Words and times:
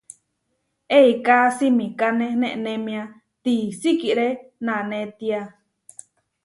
Eiká 0.99 1.37
simikáne 1.57 2.27
nenémia 2.43 3.03
tisikíre 3.43 4.27
nanétia. 4.67 5.41